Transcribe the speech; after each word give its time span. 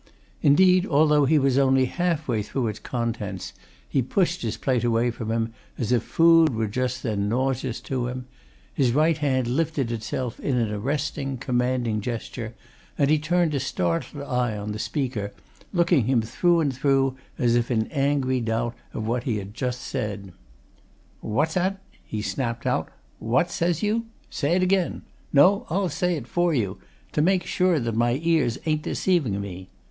Indeed, 0.41 0.87
although 0.87 1.25
he 1.25 1.37
was 1.37 1.59
only 1.59 1.85
half 1.85 2.27
way 2.27 2.41
through 2.41 2.69
its 2.69 2.79
contents, 2.79 3.53
he 3.87 4.01
pushed 4.01 4.41
his 4.41 4.57
plate 4.57 4.83
away 4.83 5.11
from 5.11 5.29
him 5.31 5.53
as 5.77 5.91
if 5.91 6.01
food 6.01 6.55
were 6.55 6.65
just 6.65 7.03
then 7.03 7.29
nauseous 7.29 7.79
to 7.81 8.07
him; 8.07 8.25
his 8.73 8.93
right 8.93 9.19
hand 9.19 9.45
lifted 9.45 9.91
itself 9.91 10.39
in 10.39 10.57
an 10.57 10.71
arresting, 10.71 11.37
commanding 11.37 12.01
gesture, 12.01 12.55
and 12.97 13.11
he 13.11 13.19
turned 13.19 13.53
a 13.53 13.59
startled 13.59 14.23
eye 14.23 14.57
on 14.57 14.71
the 14.71 14.79
speaker, 14.79 15.33
looking 15.71 16.05
him 16.05 16.23
through 16.23 16.61
and 16.61 16.75
through 16.75 17.15
as 17.37 17.55
if 17.55 17.69
in 17.69 17.85
angry 17.91 18.41
doubt 18.41 18.73
of 18.95 19.05
what 19.05 19.25
he 19.25 19.37
had 19.37 19.53
just 19.53 19.81
said. 19.81 20.33
"What's 21.19 21.53
that?" 21.53 21.79
he 22.03 22.23
snapped 22.23 22.65
out. 22.65 22.89
"What 23.19 23.51
says 23.51 23.83
you? 23.83 24.07
Say 24.31 24.55
it 24.55 24.63
again 24.63 25.03
no, 25.31 25.67
I'll 25.69 25.89
say 25.89 26.15
it 26.15 26.25
for 26.27 26.55
you 26.55 26.79
to 27.11 27.21
make 27.21 27.45
sure 27.45 27.79
that 27.79 27.93
my 27.95 28.19
ears 28.23 28.57
ain't 28.65 28.81
deceiving 28.81 29.39
me! 29.39 29.69